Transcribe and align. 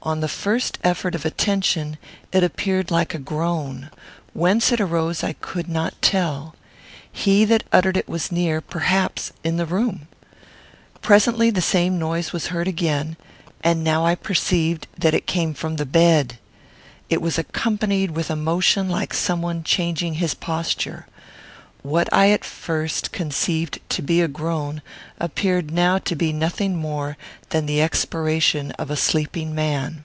On 0.00 0.20
the 0.20 0.28
first 0.28 0.78
effort 0.82 1.14
of 1.14 1.26
attention, 1.26 1.98
it 2.32 2.42
appeared 2.42 2.90
like 2.90 3.12
a 3.14 3.18
groan. 3.18 3.90
Whence 4.32 4.72
it 4.72 4.80
arose 4.80 5.22
I 5.22 5.34
could 5.34 5.68
not 5.68 6.00
tell. 6.00 6.54
He 7.12 7.44
that 7.44 7.64
uttered 7.72 7.94
it 7.98 8.08
was 8.08 8.32
near; 8.32 8.62
perhaps 8.62 9.32
in 9.44 9.58
the 9.58 9.66
room. 9.66 10.08
Presently 11.02 11.50
the 11.50 11.60
same 11.60 11.98
noise 11.98 12.32
was 12.32 12.46
again 12.46 13.06
heard, 13.06 13.16
and 13.62 13.84
now 13.84 14.06
I 14.06 14.14
perceived 14.14 14.86
that 14.96 15.12
it 15.12 15.26
came 15.26 15.52
from 15.52 15.76
the 15.76 15.84
bed. 15.84 16.38
It 17.10 17.20
was 17.20 17.36
accompanied 17.36 18.12
with 18.12 18.30
a 18.30 18.36
motion 18.36 18.88
like 18.88 19.12
some 19.12 19.42
one 19.42 19.62
changing 19.62 20.14
his 20.14 20.32
posture. 20.32 21.06
What 21.84 22.12
I 22.12 22.30
at 22.32 22.44
first 22.44 23.12
conceived 23.12 23.78
to 23.90 24.02
be 24.02 24.20
a 24.20 24.26
groan 24.26 24.82
appeared 25.20 25.70
now 25.70 25.98
to 25.98 26.16
be 26.16 26.32
nothing 26.32 26.74
more 26.76 27.16
than 27.50 27.66
the 27.66 27.80
expiration 27.80 28.72
of 28.72 28.90
a 28.90 28.96
sleeping 28.96 29.54
man. 29.54 30.04